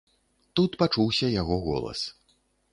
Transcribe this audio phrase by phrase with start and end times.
[0.59, 1.99] Тут пачуўся яго голас.